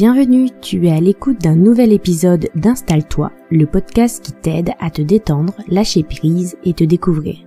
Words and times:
Bienvenue, 0.00 0.48
tu 0.60 0.86
es 0.86 0.92
à 0.92 1.00
l'écoute 1.00 1.40
d'un 1.40 1.56
nouvel 1.56 1.92
épisode 1.92 2.50
d'Installe-toi, 2.54 3.32
le 3.50 3.66
podcast 3.66 4.24
qui 4.24 4.30
t'aide 4.30 4.70
à 4.78 4.90
te 4.90 5.02
détendre, 5.02 5.54
lâcher 5.66 6.04
prise 6.04 6.56
et 6.62 6.72
te 6.72 6.84
découvrir. 6.84 7.38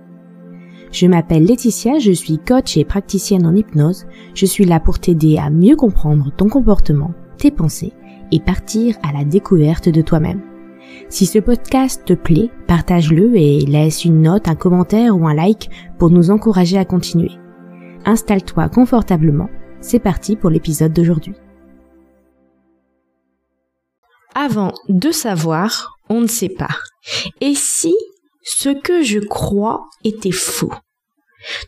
Je 0.92 1.06
m'appelle 1.06 1.46
Laetitia, 1.46 1.98
je 1.98 2.12
suis 2.12 2.36
coach 2.36 2.76
et 2.76 2.84
praticienne 2.84 3.46
en 3.46 3.54
hypnose. 3.54 4.04
Je 4.34 4.44
suis 4.44 4.66
là 4.66 4.80
pour 4.80 4.98
t'aider 4.98 5.38
à 5.38 5.48
mieux 5.48 5.76
comprendre 5.76 6.30
ton 6.36 6.50
comportement, 6.50 7.14
tes 7.38 7.50
pensées 7.50 7.94
et 8.32 8.40
partir 8.40 8.96
à 9.02 9.16
la 9.16 9.24
découverte 9.24 9.88
de 9.88 10.02
toi-même. 10.02 10.42
Si 11.08 11.24
ce 11.24 11.38
podcast 11.38 12.02
te 12.04 12.12
plaît, 12.12 12.50
partage-le 12.66 13.34
et 13.34 13.60
laisse 13.60 14.04
une 14.04 14.20
note, 14.20 14.46
un 14.46 14.56
commentaire 14.56 15.18
ou 15.18 15.26
un 15.26 15.34
like 15.34 15.70
pour 15.98 16.10
nous 16.10 16.30
encourager 16.30 16.76
à 16.76 16.84
continuer. 16.84 17.30
Installe-toi 18.04 18.68
confortablement. 18.68 19.48
C'est 19.80 20.00
parti 20.00 20.36
pour 20.36 20.50
l'épisode 20.50 20.92
d'aujourd'hui. 20.92 21.32
Avant 24.34 24.72
de 24.88 25.10
savoir, 25.10 25.98
on 26.08 26.20
ne 26.20 26.26
sait 26.26 26.48
pas. 26.48 26.74
Et 27.40 27.54
si 27.54 27.94
ce 28.42 28.70
que 28.70 29.02
je 29.02 29.18
crois 29.18 29.84
était 30.04 30.30
faux? 30.30 30.72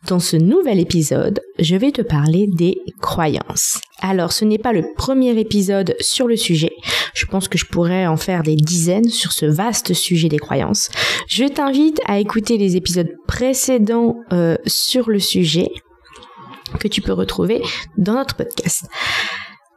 Dans 0.06 0.20
ce 0.20 0.36
nouvel 0.36 0.78
épisode, 0.78 1.40
je 1.58 1.76
vais 1.76 1.90
te 1.90 2.02
parler 2.02 2.46
des 2.56 2.76
croyances. 3.00 3.80
Alors, 4.00 4.32
ce 4.32 4.44
n'est 4.44 4.58
pas 4.58 4.72
le 4.72 4.84
premier 4.96 5.38
épisode 5.38 5.96
sur 6.00 6.28
le 6.28 6.36
sujet. 6.36 6.72
Je 7.14 7.26
pense 7.26 7.48
que 7.48 7.58
je 7.58 7.66
pourrais 7.66 8.06
en 8.06 8.16
faire 8.16 8.42
des 8.42 8.56
dizaines 8.56 9.08
sur 9.08 9.32
ce 9.32 9.46
vaste 9.46 9.92
sujet 9.92 10.28
des 10.28 10.38
croyances. 10.38 10.90
Je 11.28 11.44
t'invite 11.44 12.00
à 12.06 12.18
écouter 12.18 12.56
les 12.56 12.76
épisodes 12.76 13.10
précédents 13.26 14.16
euh, 14.32 14.56
sur 14.66 15.10
le 15.10 15.18
sujet 15.18 15.68
que 16.78 16.88
tu 16.88 17.00
peux 17.00 17.12
retrouver 17.12 17.62
dans 17.98 18.14
notre 18.14 18.36
podcast. 18.36 18.86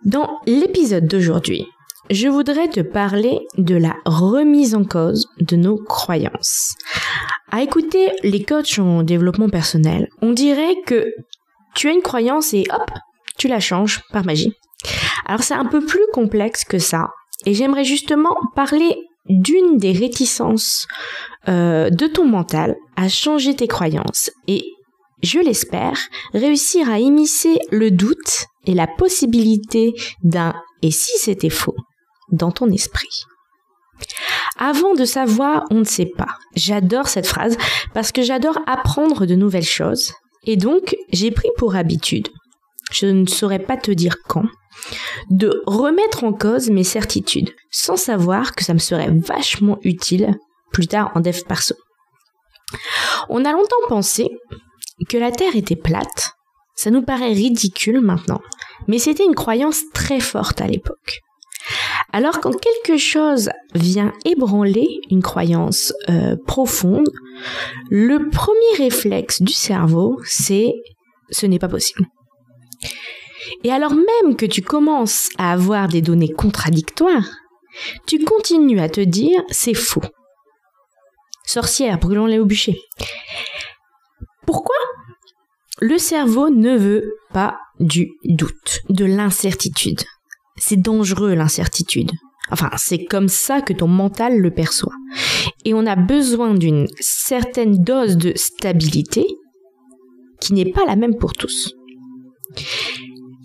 Dans 0.06 0.40
l'épisode 0.46 1.08
d'aujourd'hui, 1.08 1.68
je 2.10 2.28
voudrais 2.28 2.70
te 2.70 2.80
parler 2.80 3.40
de 3.58 3.76
la 3.76 3.96
remise 4.06 4.76
en 4.76 4.84
cause 4.84 5.28
de 5.40 5.56
nos 5.56 5.78
croyances. 5.78 6.76
À 7.52 7.62
écouter 7.62 8.12
les 8.24 8.44
coachs 8.44 8.80
en 8.80 9.04
développement 9.04 9.50
personnel, 9.50 10.08
on 10.22 10.34
dirait 10.34 10.76
que 10.86 11.14
tu 11.76 11.90
as 11.90 11.94
une 11.94 12.02
croyance 12.02 12.54
et 12.54 12.66
hop, 12.72 12.92
tu 13.38 13.48
la 13.48 13.60
changes 13.60 14.02
par 14.12 14.26
magie. 14.26 14.54
Alors 15.26 15.44
c'est 15.44 15.54
un 15.54 15.66
peu 15.66 15.86
plus 15.86 16.06
complexe 16.14 16.64
que 16.64 16.80
ça, 16.80 17.10
et 17.46 17.54
j'aimerais 17.54 17.84
justement 17.84 18.36
parler 18.56 18.96
d'une 19.30 19.78
des 19.78 19.92
réticences 19.92 20.88
euh, 21.48 21.90
de 21.90 22.08
ton 22.08 22.26
mental 22.26 22.76
à 22.96 23.10
changer 23.10 23.56
tes 23.56 23.68
croyances 23.68 24.32
et, 24.48 24.64
je 25.24 25.40
l'espère, 25.40 25.98
réussir 26.34 26.90
à 26.90 27.00
immiscer 27.00 27.60
le 27.72 27.92
doute 27.92 28.46
et 28.66 28.74
la 28.74 28.88
possibilité 28.88 29.94
d'un 30.24 30.54
et 30.82 30.92
si 30.92 31.18
c'était 31.18 31.50
faux 31.50 31.76
dans 32.32 32.52
ton 32.52 32.70
esprit. 32.70 33.24
Avant 34.58 34.96
de 34.96 35.06
savoir, 35.06 35.66
on 35.70 35.80
ne 35.80 35.84
sait 35.84 36.12
pas. 36.18 36.38
J'adore 36.56 37.08
cette 37.08 37.28
phrase 37.28 37.58
parce 37.94 38.12
que 38.12 38.24
j'adore 38.24 38.60
apprendre 38.66 39.26
de 39.26 39.36
nouvelles 39.36 39.64
choses. 39.64 40.14
Et 40.44 40.56
donc, 40.56 40.96
j'ai 41.12 41.32
pris 41.32 41.50
pour 41.58 41.76
habitude, 41.76 42.30
je 42.92 43.06
ne 43.06 43.26
saurais 43.26 43.60
pas 43.60 43.78
te 43.78 43.92
dire 43.92 44.16
quand, 44.28 44.46
de 45.30 45.62
remettre 45.66 46.24
en 46.24 46.34
cause 46.34 46.70
mes 46.70 46.84
certitudes, 46.84 47.54
sans 47.70 47.98
savoir 47.98 48.56
que 48.56 48.64
ça 48.64 48.74
me 48.74 48.80
serait 48.80 49.12
vachement 49.12 49.78
utile 49.84 50.36
plus 50.72 50.88
tard 50.88 51.12
en 51.16 51.20
dev 51.20 51.42
perso. 51.48 51.76
On 53.30 53.46
a 53.46 53.52
longtemps 53.52 53.76
pensé 53.88 54.30
que 55.10 55.18
la 55.18 55.32
Terre 55.32 55.56
était 55.56 55.76
plate. 55.76 56.32
Ça 56.76 56.92
nous 56.92 57.02
paraît 57.02 57.34
ridicule 57.34 58.02
maintenant, 58.02 58.42
mais 58.88 59.00
c'était 59.00 59.26
une 59.26 59.36
croyance 59.36 59.82
très 59.94 60.20
forte 60.20 60.62
à 60.62 60.68
l'époque. 60.68 61.22
Alors 62.14 62.40
quand 62.40 62.54
quelque 62.54 62.98
chose 62.98 63.50
vient 63.76 64.14
ébranler 64.26 64.88
une 65.12 65.22
croyance 65.22 65.94
euh, 66.10 66.36
profonde, 66.46 67.10
le 67.90 68.30
premier 68.30 68.78
réflexe 68.78 69.42
du 69.42 69.54
cerveau, 69.54 70.20
c'est 70.26 70.74
ce 71.30 71.46
n'est 71.46 71.60
pas 71.60 71.68
possible. 71.68 72.06
Et 73.64 73.72
alors 73.72 73.94
même 73.94 74.36
que 74.36 74.46
tu 74.46 74.62
commences 74.62 75.30
à 75.38 75.52
avoir 75.52 75.88
des 75.88 76.02
données 76.02 76.32
contradictoires, 76.32 77.30
tu 78.06 78.24
continues 78.24 78.80
à 78.80 78.90
te 78.90 79.02
dire 79.02 79.42
c'est 79.50 79.74
faux. 79.74 80.02
Sorcière, 81.46 82.00
brûlons-les 82.00 82.40
au 82.40 82.46
bûcher. 82.46 82.80
Pourquoi 84.46 84.76
Le 85.80 85.98
cerveau 85.98 86.50
ne 86.50 86.78
veut 86.78 87.16
pas 87.34 87.58
du 87.80 88.12
doute, 88.24 88.82
de 88.90 89.06
l'incertitude? 89.06 90.04
C'est 90.68 90.82
dangereux 90.82 91.34
l'incertitude. 91.34 92.12
Enfin, 92.52 92.70
c'est 92.76 93.06
comme 93.06 93.30
ça 93.30 93.62
que 93.62 93.72
ton 93.72 93.88
mental 93.88 94.38
le 94.38 94.52
perçoit. 94.52 94.94
Et 95.64 95.74
on 95.74 95.86
a 95.86 95.96
besoin 95.96 96.54
d'une 96.56 96.88
certaine 97.00 97.82
dose 97.84 98.18
de 98.18 98.34
stabilité 98.36 99.26
qui 100.42 100.54
n'est 100.54 100.72
pas 100.72 100.86
la 100.86 100.98
même 100.98 101.16
pour 101.16 101.34
tous. 101.34 101.74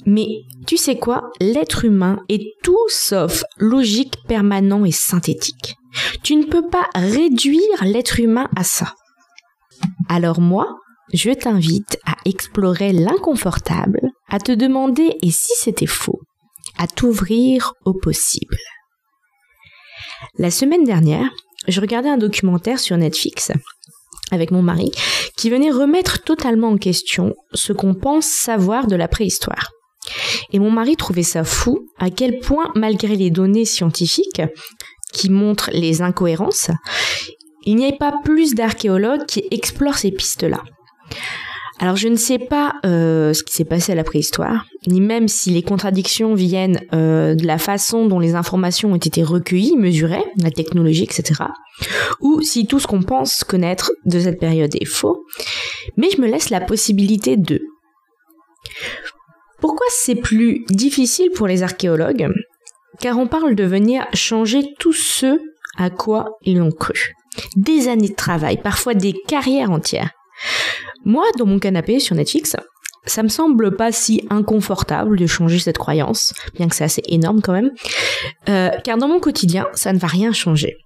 Mais 0.04 0.26
tu 0.66 0.76
sais 0.76 0.98
quoi? 0.98 1.30
L'être 1.40 1.84
humain 1.84 2.18
est 2.28 2.44
tout 2.64 2.88
sauf 2.88 3.44
logique, 3.56 4.16
permanent 4.26 4.84
et 4.84 4.90
synthétique. 4.90 5.76
Tu 6.24 6.34
ne 6.34 6.44
peux 6.44 6.68
pas 6.68 6.88
réduire 6.94 7.84
l'être 7.84 8.18
humain 8.18 8.48
à 8.56 8.64
ça. 8.64 8.94
Alors 10.08 10.40
moi, 10.40 10.80
je 11.12 11.30
t'invite 11.30 11.98
à 12.04 12.16
explorer 12.24 12.92
l'inconfortable, 12.92 14.00
à 14.28 14.40
te 14.40 14.50
demander 14.50 15.16
et 15.22 15.30
si 15.30 15.52
c'était 15.56 15.86
faux 15.86 16.20
à 16.82 16.88
t'ouvrir 16.88 17.74
au 17.84 17.94
possible. 17.94 18.56
La 20.36 20.50
semaine 20.50 20.82
dernière, 20.82 21.30
je 21.68 21.80
regardais 21.80 22.08
un 22.08 22.18
documentaire 22.18 22.80
sur 22.80 22.96
Netflix 22.96 23.52
avec 24.32 24.50
mon 24.50 24.62
mari 24.62 24.90
qui 25.36 25.48
venait 25.48 25.70
remettre 25.70 26.24
totalement 26.24 26.70
en 26.70 26.78
question 26.78 27.36
ce 27.54 27.72
qu'on 27.72 27.94
pense 27.94 28.26
savoir 28.26 28.88
de 28.88 28.96
la 28.96 29.06
préhistoire. 29.06 29.70
Et 30.50 30.58
mon 30.58 30.72
mari 30.72 30.96
trouvait 30.96 31.22
ça 31.22 31.44
fou 31.44 31.86
à 32.00 32.10
quel 32.10 32.40
point, 32.40 32.72
malgré 32.74 33.14
les 33.14 33.30
données 33.30 33.64
scientifiques 33.64 34.42
qui 35.12 35.30
montrent 35.30 35.70
les 35.72 36.02
incohérences, 36.02 36.72
il 37.64 37.76
n'y 37.76 37.86
ait 37.86 37.96
pas 37.96 38.14
plus 38.24 38.54
d'archéologues 38.54 39.26
qui 39.26 39.44
explorent 39.52 39.98
ces 39.98 40.10
pistes-là. 40.10 40.64
Alors 41.82 41.96
je 41.96 42.06
ne 42.06 42.14
sais 42.14 42.38
pas 42.38 42.76
euh, 42.86 43.32
ce 43.32 43.42
qui 43.42 43.54
s'est 43.54 43.64
passé 43.64 43.90
à 43.90 43.96
la 43.96 44.04
préhistoire, 44.04 44.66
ni 44.86 45.00
même 45.00 45.26
si 45.26 45.50
les 45.50 45.64
contradictions 45.64 46.32
viennent 46.32 46.80
euh, 46.94 47.34
de 47.34 47.44
la 47.44 47.58
façon 47.58 48.06
dont 48.06 48.20
les 48.20 48.36
informations 48.36 48.92
ont 48.92 48.96
été 48.96 49.24
recueillies, 49.24 49.76
mesurées, 49.76 50.22
la 50.36 50.52
technologie, 50.52 51.02
etc. 51.02 51.42
Ou 52.20 52.40
si 52.40 52.68
tout 52.68 52.78
ce 52.78 52.86
qu'on 52.86 53.02
pense 53.02 53.42
connaître 53.42 53.90
de 54.04 54.20
cette 54.20 54.38
période 54.38 54.72
est 54.80 54.84
faux. 54.84 55.24
Mais 55.96 56.08
je 56.10 56.20
me 56.20 56.28
laisse 56.28 56.50
la 56.50 56.60
possibilité 56.60 57.36
de. 57.36 57.60
Pourquoi 59.60 59.86
c'est 59.90 60.14
plus 60.14 60.64
difficile 60.70 61.32
pour 61.34 61.48
les 61.48 61.64
archéologues? 61.64 62.28
Car 63.00 63.18
on 63.18 63.26
parle 63.26 63.56
de 63.56 63.64
venir 63.64 64.06
changer 64.14 64.62
tout 64.78 64.92
ce 64.92 65.40
à 65.78 65.90
quoi 65.90 66.38
ils 66.42 66.62
ont 66.62 66.70
cru. 66.70 67.14
Des 67.56 67.88
années 67.88 68.10
de 68.10 68.14
travail, 68.14 68.58
parfois 68.62 68.94
des 68.94 69.14
carrières 69.26 69.72
entières. 69.72 70.12
Moi, 71.04 71.24
dans 71.38 71.46
mon 71.46 71.58
canapé 71.58 71.98
sur 71.98 72.14
Netflix, 72.14 72.56
ça 73.06 73.22
me 73.22 73.28
semble 73.28 73.76
pas 73.76 73.90
si 73.90 74.24
inconfortable 74.30 75.18
de 75.18 75.26
changer 75.26 75.58
cette 75.58 75.78
croyance, 75.78 76.32
bien 76.54 76.68
que 76.68 76.76
c'est 76.76 76.84
assez 76.84 77.02
énorme 77.06 77.40
quand 77.42 77.52
même, 77.52 77.72
euh, 78.48 78.70
car 78.84 78.96
dans 78.96 79.08
mon 79.08 79.20
quotidien, 79.20 79.66
ça 79.72 79.92
ne 79.92 79.98
va 79.98 80.06
rien 80.06 80.32
changer. 80.32 80.76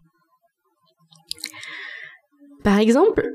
Par 2.65 2.79
exemple, 2.79 3.29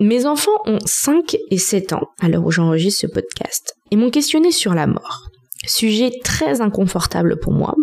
mes 0.00 0.24
enfants 0.26 0.50
ont 0.66 0.78
5 0.84 1.36
et 1.50 1.58
7 1.58 1.92
ans 1.92 2.08
à 2.20 2.28
l'heure 2.28 2.44
où 2.44 2.50
j'enregistre 2.50 3.02
ce 3.02 3.06
podcast 3.08 3.74
et 3.90 3.96
m'ont 3.96 4.10
questionné 4.10 4.52
sur 4.52 4.74
la 4.74 4.86
mort. 4.86 5.28
Sujet 5.66 6.10
très 6.24 6.60
inconfortable 6.60 7.38
pour 7.38 7.52
moi, 7.52 7.74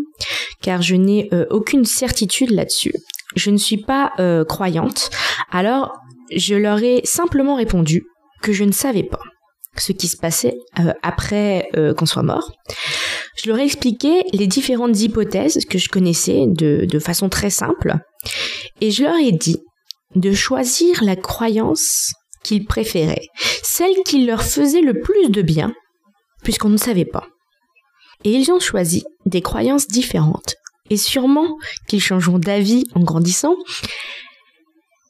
car 0.62 0.82
je 0.82 0.96
n'ai 0.96 1.30
euh, 1.34 1.46
aucune 1.50 1.86
certitude 1.86 2.52
là-dessus. 2.52 2.94
Je 3.36 3.52
ne 3.52 3.58
suis 3.58 3.78
pas 3.78 4.12
euh, 4.20 4.44
croyante, 4.44 5.12
alors 5.52 5.94
je 6.36 6.56
leur 6.56 6.82
ai 6.82 7.02
simplement 7.04 7.56
répondu 7.56 8.04
que 8.42 8.54
je 8.54 8.64
ne 8.64 8.72
savais 8.72 9.04
pas. 9.04 9.22
Ce 9.78 9.92
qui 9.92 10.08
se 10.08 10.18
passait 10.18 10.56
euh, 10.80 10.94
après 11.04 11.70
euh, 11.78 11.94
qu'on 11.94 12.06
soit 12.06 12.24
mort. 12.24 12.52
Je 13.38 13.50
leur 13.50 13.60
ai 13.60 13.66
expliqué 13.66 14.24
les 14.34 14.48
différentes 14.48 15.00
hypothèses 15.00 15.66
que 15.70 15.78
je 15.78 15.90
connaissais 15.90 16.46
de, 16.48 16.86
de 16.86 17.00
façon 17.00 17.30
très 17.30 17.50
simple. 17.50 17.96
Et 18.82 18.92
je 18.92 19.04
leur 19.04 19.16
ai 19.16 19.32
dit 19.32 19.60
de 20.16 20.34
choisir 20.34 21.04
la 21.04 21.16
croyance 21.16 22.12
qu'ils 22.44 22.66
préféraient, 22.66 23.28
celle 23.64 23.96
qui 24.06 24.26
leur 24.26 24.44
faisait 24.44 24.82
le 24.82 25.00
plus 25.00 25.30
de 25.30 25.42
bien, 25.42 25.74
puisqu'on 26.44 26.70
ne 26.70 26.78
savait 26.78 27.06
pas. 27.06 27.28
Et 28.24 28.32
ils 28.32 28.52
ont 28.52 28.60
choisi 28.60 29.04
des 29.26 29.42
croyances 29.42 29.88
différentes, 29.88 30.56
et 30.90 30.98
sûrement 30.98 31.58
qu'ils 31.88 32.02
changeront 32.02 32.40
d'avis 32.40 32.86
en 32.96 33.02
grandissant, 33.02 33.56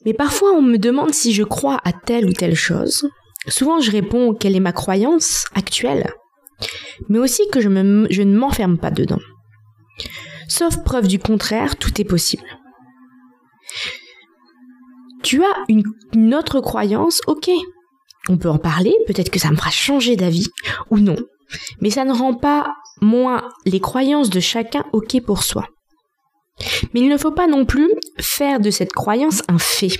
mais 0.04 0.14
parfois 0.14 0.52
on 0.52 0.62
me 0.62 0.78
demande 0.78 1.14
si 1.14 1.32
je 1.32 1.42
crois 1.42 1.80
à 1.84 1.92
telle 1.92 2.26
ou 2.26 2.32
telle 2.32 2.54
chose, 2.54 3.08
Souvent, 3.48 3.80
je 3.80 3.90
réponds 3.90 4.34
quelle 4.34 4.56
est 4.56 4.60
ma 4.60 4.72
croyance 4.72 5.46
actuelle, 5.54 6.12
mais 7.08 7.18
aussi 7.18 7.42
que 7.50 7.60
je, 7.60 7.68
ne 7.68 8.36
m'enferme 8.36 8.78
pas 8.78 8.90
dedans. 8.90 9.20
Sauf 10.48 10.82
preuve 10.84 11.08
du 11.08 11.18
contraire, 11.18 11.76
tout 11.76 12.00
est 12.00 12.04
possible. 12.04 12.44
Tu 15.22 15.42
as 15.42 15.64
une 15.68 16.34
autre 16.34 16.60
croyance, 16.60 17.20
ok. 17.26 17.50
On 18.28 18.36
peut 18.36 18.50
en 18.50 18.58
parler, 18.58 18.94
peut-être 19.06 19.30
que 19.30 19.38
ça 19.38 19.50
me 19.50 19.56
fera 19.56 19.70
changer 19.70 20.16
d'avis, 20.16 20.48
ou 20.90 20.98
non. 20.98 21.16
Mais 21.80 21.90
ça 21.90 22.04
ne 22.04 22.12
rend 22.12 22.34
pas 22.34 22.74
moins 23.00 23.48
les 23.64 23.80
croyances 23.80 24.30
de 24.30 24.40
chacun 24.40 24.84
ok 24.92 25.20
pour 25.24 25.42
soi. 25.42 25.66
Mais 26.92 27.00
il 27.00 27.08
ne 27.08 27.16
faut 27.16 27.32
pas 27.32 27.46
non 27.46 27.64
plus 27.64 27.90
faire 28.18 28.60
de 28.60 28.70
cette 28.70 28.92
croyance 28.92 29.42
un 29.48 29.58
fait. 29.58 29.98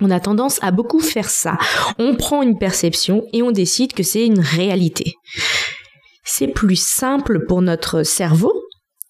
On 0.00 0.10
a 0.10 0.20
tendance 0.20 0.58
à 0.62 0.70
beaucoup 0.70 1.00
faire 1.00 1.28
ça. 1.28 1.58
On 1.98 2.16
prend 2.16 2.42
une 2.42 2.58
perception 2.58 3.24
et 3.32 3.42
on 3.42 3.50
décide 3.50 3.92
que 3.92 4.02
c'est 4.02 4.26
une 4.26 4.40
réalité. 4.40 5.14
C'est 6.24 6.48
plus 6.48 6.80
simple 6.80 7.46
pour 7.46 7.62
notre 7.62 8.02
cerveau 8.02 8.52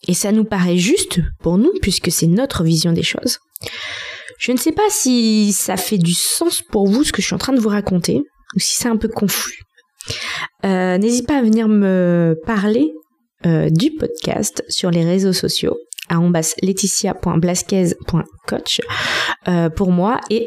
et 0.08 0.14
ça 0.14 0.32
nous 0.32 0.44
paraît 0.44 0.79
juste 0.79 1.20
pour 1.40 1.58
nous 1.58 1.73
puisque 1.81 2.11
c'est 2.11 2.26
notre 2.26 2.64
vision 2.64 2.93
des 2.93 3.02
choses. 3.02 3.38
Je 4.38 4.50
ne 4.50 4.56
sais 4.56 4.73
pas 4.73 4.88
si 4.90 5.52
ça 5.52 5.76
fait 5.76 5.99
du 5.99 6.14
sens 6.14 6.62
pour 6.62 6.88
vous 6.88 7.05
ce 7.05 7.12
que 7.12 7.23
je 7.23 7.26
suis 7.26 7.35
en 7.35 7.38
train 7.38 7.52
de 7.52 7.61
vous 7.61 7.69
raconter 7.69 8.23
ou 8.56 8.58
si 8.58 8.75
c'est 8.75 8.88
un 8.88 8.96
peu 8.96 9.08
confus. 9.08 9.62
Euh, 10.64 10.99
N'hésite 10.99 11.28
pas 11.28 11.38
à 11.38 11.43
venir 11.43 11.69
me 11.69 12.37
parler 12.44 12.93
euh, 13.46 13.70
du 13.70 13.93
podcast 13.93 14.64
sur 14.69 14.90
les 14.90 15.05
réseaux 15.05 15.32
sociaux 15.32 15.76
euh, 19.49 19.70
pour 19.70 19.91
moi 19.91 20.20
et 20.31 20.47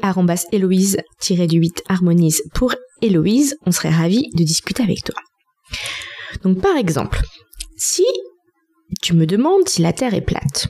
héloïse-du 0.52 1.58
8 1.58 1.84
harmonise 1.90 2.42
pour 2.54 2.76
Héloïse. 3.02 3.58
On 3.66 3.72
serait 3.72 3.90
ravis 3.90 4.30
de 4.36 4.44
discuter 4.44 4.84
avec 4.84 5.04
toi. 5.04 5.16
Donc 6.44 6.62
par 6.62 6.78
exemple, 6.78 7.22
si 7.78 8.06
tu 9.02 9.14
me 9.14 9.26
demandes 9.26 9.68
si 9.68 9.82
la 9.82 9.94
Terre 9.94 10.14
est 10.14 10.22
plate, 10.22 10.68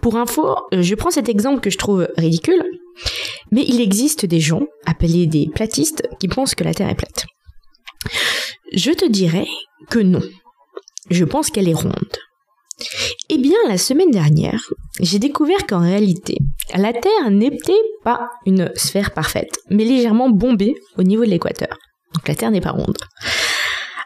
pour 0.00 0.16
info, 0.16 0.54
je 0.72 0.94
prends 0.94 1.10
cet 1.10 1.28
exemple 1.28 1.60
que 1.60 1.70
je 1.70 1.78
trouve 1.78 2.08
ridicule, 2.16 2.62
mais 3.50 3.64
il 3.66 3.80
existe 3.80 4.26
des 4.26 4.40
gens, 4.40 4.62
appelés 4.86 5.26
des 5.26 5.48
platistes, 5.52 6.06
qui 6.20 6.28
pensent 6.28 6.54
que 6.54 6.64
la 6.64 6.74
Terre 6.74 6.90
est 6.90 6.94
plate. 6.94 7.26
Je 8.72 8.92
te 8.92 9.06
dirais 9.06 9.46
que 9.90 9.98
non. 9.98 10.22
Je 11.10 11.24
pense 11.24 11.50
qu'elle 11.50 11.68
est 11.68 11.74
ronde. 11.74 12.18
Eh 13.38 13.40
bien, 13.40 13.56
la 13.68 13.78
semaine 13.78 14.10
dernière, 14.10 14.60
j'ai 14.98 15.20
découvert 15.20 15.64
qu'en 15.68 15.78
réalité, 15.78 16.38
la 16.74 16.92
Terre 16.92 17.30
n'était 17.30 17.80
pas 18.02 18.30
une 18.46 18.72
sphère 18.74 19.12
parfaite, 19.12 19.60
mais 19.70 19.84
légèrement 19.84 20.28
bombée 20.28 20.74
au 20.96 21.04
niveau 21.04 21.24
de 21.24 21.30
l'équateur. 21.30 21.78
Donc 22.14 22.26
la 22.26 22.34
Terre 22.34 22.50
n'est 22.50 22.60
pas 22.60 22.72
ronde. 22.72 22.98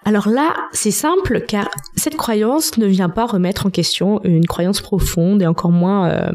Alors 0.04 0.28
là, 0.28 0.54
c'est 0.72 0.90
simple 0.90 1.40
car 1.48 1.70
cette 1.96 2.16
croyance 2.16 2.76
ne 2.76 2.84
vient 2.84 3.08
pas 3.08 3.24
remettre 3.24 3.64
en 3.64 3.70
question 3.70 4.22
une 4.22 4.44
croyance 4.44 4.82
profonde 4.82 5.40
et 5.40 5.46
encore 5.46 5.70
moins 5.72 6.10
euh, 6.10 6.30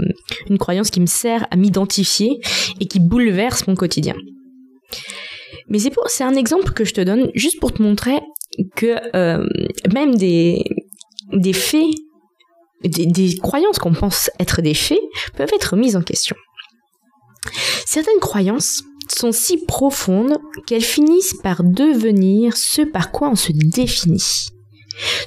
une 0.50 0.58
croyance 0.58 0.90
qui 0.90 1.00
me 1.00 1.06
sert 1.06 1.46
à 1.52 1.56
m'identifier 1.56 2.40
et 2.80 2.88
qui 2.88 3.00
bouleverse 3.00 3.68
mon 3.68 3.76
quotidien. 3.76 4.16
Mais 5.70 5.78
c'est 5.78 5.94
c'est 6.08 6.24
un 6.24 6.34
exemple 6.34 6.72
que 6.72 6.84
je 6.84 6.96
te 6.96 7.02
donne 7.02 7.30
juste 7.36 7.60
pour 7.60 7.74
te 7.74 7.84
montrer 7.84 8.22
que 8.76 8.96
euh, 9.16 9.46
même 9.94 10.16
des 10.16 10.64
des 11.32 11.54
faits 11.54 11.94
des, 12.84 13.38
croyances 13.38 13.80
qu'on 13.80 13.94
pense 13.94 14.30
être 14.40 14.62
des 14.62 14.74
faits 14.74 15.00
peuvent 15.36 15.54
être 15.54 15.76
mises 15.76 15.96
en 15.96 16.02
question. 16.02 16.36
Certaines 17.86 18.20
croyances 18.20 18.84
sont 19.10 19.32
si 19.32 19.58
profondes 19.66 20.38
qu'elles 20.66 20.84
finissent 20.84 21.36
par 21.42 21.64
devenir 21.64 22.58
ce 22.58 22.82
par 22.82 23.12
quoi 23.12 23.30
on 23.30 23.36
se 23.36 23.52
définit. 23.54 24.48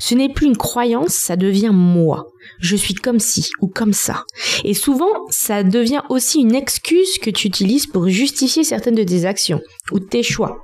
Ce 0.00 0.14
n'est 0.14 0.32
plus 0.32 0.46
une 0.46 0.56
croyance, 0.56 1.14
ça 1.14 1.36
devient 1.36 1.70
moi. 1.72 2.26
Je 2.58 2.76
suis 2.76 2.94
comme 2.94 3.20
ci 3.20 3.50
ou 3.60 3.68
comme 3.68 3.92
ça. 3.92 4.24
Et 4.64 4.74
souvent, 4.74 5.26
ça 5.30 5.62
devient 5.62 6.02
aussi 6.08 6.40
une 6.40 6.54
excuse 6.54 7.18
que 7.18 7.30
tu 7.30 7.46
utilises 7.46 7.86
pour 7.86 8.08
justifier 8.08 8.64
certaines 8.64 8.96
de 8.96 9.04
tes 9.04 9.24
actions, 9.24 9.60
ou 9.92 10.00
tes 10.00 10.24
choix, 10.24 10.58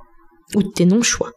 ou 0.55 0.63
tes 0.63 0.85
non-choix 0.85 1.31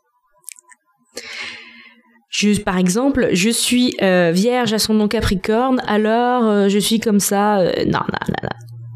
par 2.64 2.78
exemple, 2.78 3.28
je 3.32 3.50
suis 3.50 3.96
euh, 4.02 4.30
vierge 4.30 4.72
à 4.72 4.78
son 4.78 4.94
nom 4.94 5.08
Capricorne, 5.08 5.82
alors 5.86 6.44
euh, 6.44 6.68
je 6.68 6.78
suis 6.78 7.00
comme 7.00 7.20
ça. 7.20 7.58
Euh, 7.58 7.84
non, 7.84 8.00
non, 8.00 8.26
non, 8.28 8.42
non. 8.42 8.48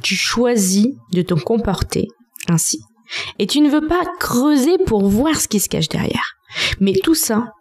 Tu 0.03 0.15
choisis 0.15 0.89
de 1.13 1.23
te 1.23 1.35
comporter 1.35 2.07
ainsi. 2.49 2.81
Et 3.39 3.47
tu 3.47 3.61
ne 3.61 3.69
veux 3.69 3.87
pas 3.87 4.05
creuser 4.21 4.79
pour 4.87 5.09
voir 5.09 5.37
ce 5.37 5.49
qui 5.49 5.61
se 5.61 5.69
cache 5.69 5.89
derrière. 5.89 6.35
Mais 6.81 6.93
tout 6.93 7.15
ça, 7.15 7.53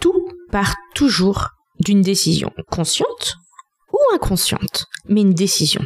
tout 0.00 0.28
part 0.50 0.74
toujours 0.94 1.48
d'une 1.80 2.02
décision 2.02 2.52
consciente 2.70 3.36
ou 3.92 3.98
inconsciente, 4.14 4.86
mais 5.08 5.22
une 5.22 5.34
décision. 5.34 5.82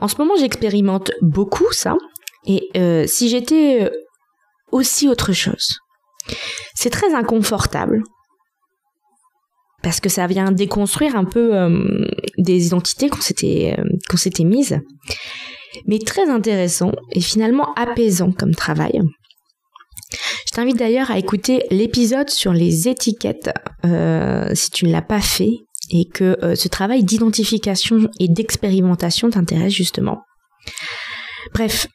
En 0.00 0.08
ce 0.08 0.16
moment, 0.18 0.34
j'expérimente 0.36 1.10
beaucoup 1.20 1.70
ça. 1.72 1.96
Et 2.46 2.70
si 3.06 3.28
j'étais 3.28 3.90
aussi 4.70 5.08
autre 5.08 5.32
chose, 5.32 5.78
c'est 6.74 6.90
très 6.90 7.14
inconfortable 7.14 8.02
parce 9.84 10.00
que 10.00 10.08
ça 10.08 10.26
vient 10.26 10.50
déconstruire 10.50 11.14
un 11.14 11.24
peu 11.24 11.54
euh, 11.54 12.08
des 12.38 12.66
identités 12.66 13.08
qu'on 13.08 13.20
s'était 13.20 13.76
euh, 13.78 13.84
qu'on 14.08 14.16
s'était 14.16 14.44
mises, 14.44 14.80
mais 15.86 15.98
très 15.98 16.28
intéressant 16.28 16.92
et 17.12 17.20
finalement 17.20 17.72
apaisant 17.74 18.32
comme 18.32 18.54
travail. 18.54 19.00
Je 20.46 20.52
t'invite 20.52 20.78
d'ailleurs 20.78 21.10
à 21.10 21.18
écouter 21.18 21.64
l'épisode 21.70 22.30
sur 22.30 22.52
les 22.52 22.88
étiquettes 22.88 23.50
euh, 23.84 24.50
si 24.54 24.70
tu 24.70 24.86
ne 24.86 24.92
l'as 24.92 25.02
pas 25.02 25.20
fait 25.20 25.52
et 25.90 26.08
que 26.08 26.54
ce 26.54 26.68
travail 26.68 27.04
d'identification 27.04 28.08
et 28.18 28.28
d'expérimentation 28.28 29.28
t'intéresse 29.28 29.74
justement. 29.74 30.22
Bref, 31.52 31.88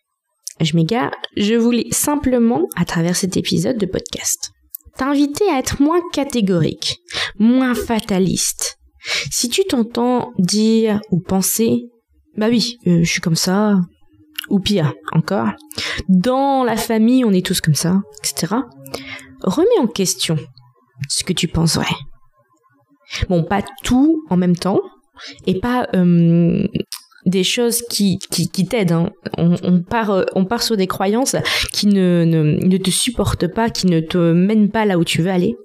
je 0.61 0.75
m'égare, 0.75 1.11
je 1.37 1.55
voulais 1.55 1.87
simplement, 1.91 2.67
à 2.75 2.85
travers 2.85 3.15
cet 3.15 3.37
épisode 3.37 3.77
de 3.77 3.85
podcast, 3.85 4.51
t'inviter 4.97 5.49
à 5.49 5.59
être 5.59 5.81
moins 5.81 6.01
catégorique, 6.13 6.99
moins 7.37 7.75
fataliste. 7.75 8.77
Si 9.31 9.49
tu 9.49 9.63
t'entends 9.63 10.31
dire 10.37 10.99
ou 11.11 11.19
penser, 11.21 11.85
bah 12.37 12.47
oui, 12.49 12.77
euh, 12.87 13.03
je 13.03 13.09
suis 13.09 13.21
comme 13.21 13.35
ça, 13.35 13.79
ou 14.49 14.59
pire 14.59 14.93
encore, 15.11 15.49
dans 16.07 16.63
la 16.63 16.75
famille 16.77 17.23
on 17.23 17.31
est 17.31 17.45
tous 17.45 17.61
comme 17.61 17.75
ça, 17.75 18.01
etc. 18.19 18.55
Remets 19.41 19.79
en 19.79 19.87
question 19.87 20.37
ce 21.07 21.23
que 21.23 21.33
tu 21.33 21.47
penses 21.47 21.75
vrai. 21.75 21.95
Bon, 23.29 23.43
pas 23.43 23.63
tout 23.83 24.23
en 24.29 24.37
même 24.37 24.55
temps, 24.55 24.81
et 25.47 25.59
pas 25.59 25.87
euh, 25.95 26.67
des 27.29 27.43
choses 27.43 27.81
qui, 27.83 28.19
qui, 28.19 28.65
t'aident. 28.65 28.91
Hein. 28.91 29.09
On, 29.37 29.81
part, 29.81 30.11
euh, 30.11 30.25
on 30.35 30.45
part 30.45 30.63
sur 30.63 30.77
des 30.77 30.87
croyances 30.87 31.35
qui 31.71 31.87
ne, 31.87 32.23
ne, 32.25 32.43
ne, 32.43 32.77
te 32.77 32.89
supportent 32.89 33.47
pas, 33.47 33.69
qui 33.69 33.87
ne 33.87 33.99
te 33.99 34.33
mènent 34.33 34.69
pas 34.69 34.85
là 34.85 34.97
où 34.97 35.03
tu 35.03 35.21
veux 35.21 35.31
aller. 35.31 35.55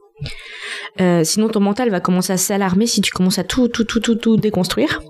Euh, 1.01 1.25
sinon, 1.25 1.49
ton 1.49 1.61
mental 1.61 1.91
va 1.91 2.01
commencer 2.01 2.33
à 2.33 2.37
s'alarmer 2.37 2.87
si 2.87 3.01
tu 3.01 3.11
commences 3.11 3.39
à 3.39 3.45
tout, 3.45 3.69
tout, 3.69 3.85
tout, 3.85 4.01
tout, 4.01 4.15
tout 4.15 4.37
déconstruire. 4.37 5.01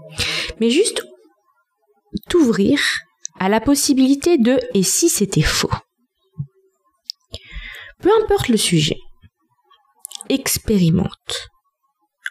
Mais 0.60 0.70
juste 0.70 1.04
t'ouvrir 2.28 2.80
à 3.38 3.48
la 3.48 3.60
possibilité 3.60 4.38
de 4.38 4.58
et 4.74 4.82
si 4.82 5.08
c'était 5.08 5.42
faux? 5.42 5.72
Peu 8.00 8.10
importe 8.22 8.48
le 8.48 8.56
sujet, 8.56 8.98
expérimente, 10.28 11.48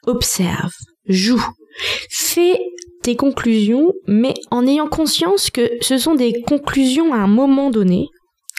observe, 0.04 0.74
joue, 1.08 1.44
fais 2.10 2.60
tes 3.04 3.16
conclusions, 3.16 3.94
mais 4.08 4.34
en 4.50 4.66
ayant 4.66 4.88
conscience 4.88 5.50
que 5.50 5.70
ce 5.82 5.98
sont 5.98 6.16
des 6.16 6.42
conclusions 6.42 7.14
à 7.14 7.18
un 7.18 7.28
moment 7.28 7.70
donné, 7.70 8.08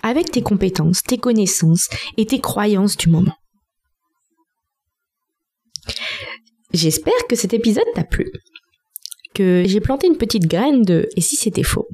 avec 0.03 0.31
tes 0.31 0.43
compétences, 0.43 1.03
tes 1.03 1.19
connaissances 1.19 1.89
et 2.17 2.27
tes 2.27 2.41
croyances 2.41 2.97
du 2.97 3.09
moment. 3.09 3.35
J'espère 6.73 7.27
que 7.29 7.37
cet 7.37 7.55
épisode 7.55 7.85
t'a 7.95 8.05
plu, 8.05 8.31
que 9.35 9.65
j'ai 9.67 9.81
planté 9.81 10.07
une 10.07 10.17
petite 10.17 10.47
graine 10.47 10.83
de 10.83 11.09
et 11.17 11.21
si 11.21 11.37
c'était 11.37 11.63
faux? 11.63 11.89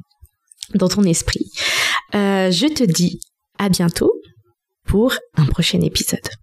dans 0.75 0.89
ton 0.89 1.03
esprit. 1.03 1.51
Euh, 2.15 2.51
je 2.51 2.67
te 2.67 2.83
dis 2.83 3.19
à 3.57 3.69
bientôt 3.69 4.13
pour 4.85 5.15
un 5.35 5.45
prochain 5.45 5.81
épisode. 5.81 6.27